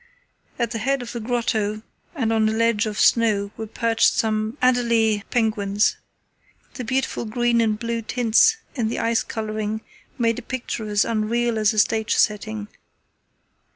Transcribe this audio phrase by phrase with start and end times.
[0.57, 1.83] At the head of the grotto
[2.15, 5.97] and on a ledge of snow were perched some adelie penguins.
[6.73, 9.81] The beautiful green and blue tints in the ice colouring
[10.17, 12.67] made a picture as unreal as a stage setting.